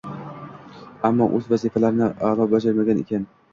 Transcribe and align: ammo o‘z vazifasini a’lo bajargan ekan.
ammo 1.09 1.27
o‘z 1.41 1.51
vazifasini 1.53 2.09
a’lo 2.33 2.51
bajargan 2.57 3.07
ekan. 3.07 3.33